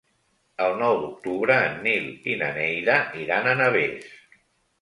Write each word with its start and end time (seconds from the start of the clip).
El 0.67 0.71
nou 0.77 1.01
d'octubre 1.01 1.57
en 1.67 1.77
Nil 1.89 2.09
i 2.33 2.39
na 2.41 2.47
Neida 2.57 2.99
iran 3.27 3.51
a 3.51 3.55
Navès. 3.63 4.13